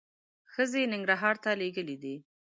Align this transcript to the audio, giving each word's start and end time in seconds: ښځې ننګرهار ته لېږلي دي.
ښځې 0.53 0.81
ننګرهار 0.91 1.35
ته 1.43 1.49
لېږلي 1.59 1.97
دي. 2.03 2.15